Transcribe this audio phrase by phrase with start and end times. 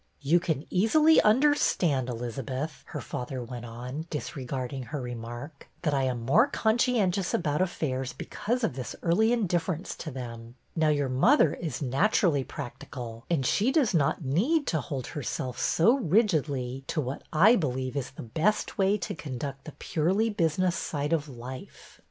[0.21, 6.25] You can easily understand, Elizabeth," her father went on, disregarding her remark, that I am
[6.25, 10.55] more conscientious about affairs because of this early indifference to them.
[10.75, 15.95] Now your mother is naturally practical, and she does not need to hold herself so
[15.99, 21.13] rigidly to what I believe is the best way to conduct the purely business side
[21.13, 21.99] of life.